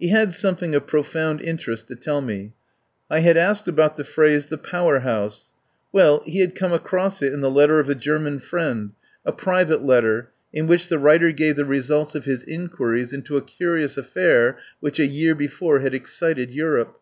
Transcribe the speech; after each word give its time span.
He 0.00 0.08
had 0.08 0.34
something 0.34 0.74
of 0.74 0.88
profound 0.88 1.40
interest 1.40 1.86
to 1.86 1.94
tell 1.94 2.20
me. 2.20 2.54
I 3.08 3.20
had 3.20 3.36
asked 3.36 3.68
about 3.68 3.96
the 3.96 4.02
phrase, 4.02 4.48
the 4.48 4.58
"Power 4.58 4.98
House." 4.98 5.52
Well, 5.92 6.24
he 6.26 6.40
had 6.40 6.56
come 6.56 6.72
across 6.72 7.22
it 7.22 7.32
in 7.32 7.40
the 7.40 7.52
letter 7.52 7.78
of 7.78 7.88
a 7.88 7.94
German 7.94 8.40
friend, 8.40 8.90
a 9.24 9.30
private 9.30 9.80
letter, 9.84 10.30
in 10.52 10.66
which 10.66 10.88
the 10.88 10.98
writer 10.98 11.30
gave 11.30 11.54
the 11.54 11.64
results 11.64 12.16
of 12.16 12.26
124 12.26 12.26
I 12.26 12.26
TAKE 12.26 12.68
A 12.74 12.76
PARTNER 12.76 12.96
his 12.96 13.12
inquiries 13.12 13.12
into 13.12 13.36
a 13.36 13.48
curious 13.48 13.96
affair 13.96 14.58
which 14.80 14.98
a 14.98 15.06
year 15.06 15.36
before 15.36 15.78
had 15.78 15.94
excited 15.94 16.50
Europe. 16.50 16.98